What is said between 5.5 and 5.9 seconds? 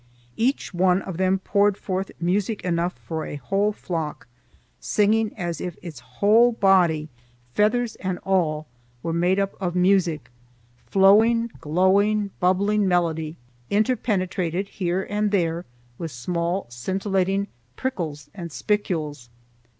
if